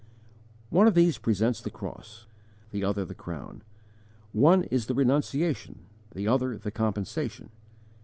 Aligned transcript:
One 0.71 0.87
of 0.87 0.95
these 0.95 1.19
presents 1.19 1.61
the 1.61 1.69
cross, 1.69 2.25
the 2.71 2.83
other 2.83 3.05
the 3.05 3.13
crown; 3.13 3.61
one 4.33 4.61
the 4.71 4.93
renunciation, 4.95 5.85
the 6.15 6.27
other 6.27 6.57
the 6.57 6.71
compensation. 6.71 7.51